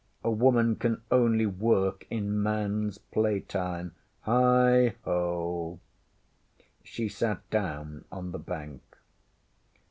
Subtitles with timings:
[0.23, 3.93] A woman can only work in manŌĆÖs play time.
[4.25, 4.93] Heigho!
[5.05, 5.79] ŌĆÖ
[6.83, 8.81] She sat down on the bank.